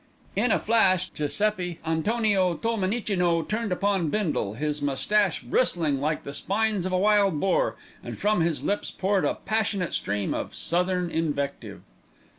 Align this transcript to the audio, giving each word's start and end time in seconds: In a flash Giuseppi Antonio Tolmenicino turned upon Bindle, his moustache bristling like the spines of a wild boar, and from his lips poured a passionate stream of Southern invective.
In 0.35 0.51
a 0.51 0.57
flash 0.57 1.11
Giuseppi 1.11 1.77
Antonio 1.85 2.55
Tolmenicino 2.55 3.43
turned 3.47 3.71
upon 3.71 4.09
Bindle, 4.09 4.53
his 4.55 4.81
moustache 4.81 5.41
bristling 5.43 6.01
like 6.01 6.23
the 6.23 6.33
spines 6.33 6.87
of 6.87 6.91
a 6.91 6.97
wild 6.97 7.39
boar, 7.39 7.75
and 8.03 8.17
from 8.17 8.41
his 8.41 8.63
lips 8.63 8.89
poured 8.89 9.25
a 9.25 9.35
passionate 9.35 9.93
stream 9.93 10.33
of 10.33 10.55
Southern 10.55 11.11
invective. 11.11 11.81